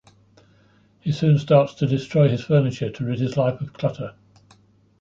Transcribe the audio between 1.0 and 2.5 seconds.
soon starts to destroy his